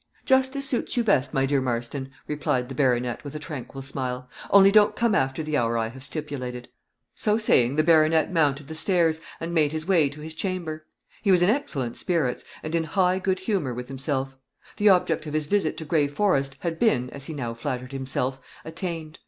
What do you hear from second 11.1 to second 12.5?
He was in excellent spirits,